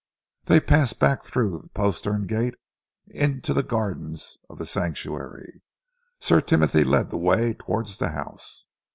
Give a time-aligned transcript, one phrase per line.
[0.45, 2.55] They passed back through the postern gate
[3.07, 5.61] into the gardens of The Sanctuary.
[6.19, 8.65] Sir Timothy led the way towards the house.